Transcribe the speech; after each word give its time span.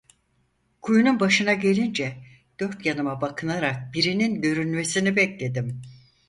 Kuyunun 0.81 1.19
başına 1.19 1.53
gelince 1.53 2.17
dört 2.59 2.85
yanıma 2.85 3.21
bakınarak 3.21 3.93
birinin 3.93 4.41
görünmesini 4.41 5.15
bekledim. 5.15 5.81